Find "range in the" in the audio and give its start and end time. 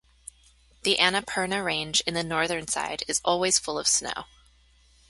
1.63-2.23